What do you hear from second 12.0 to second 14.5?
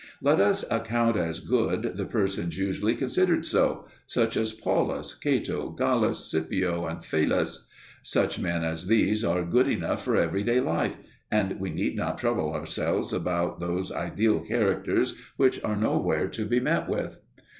trouble ourselves about those ideal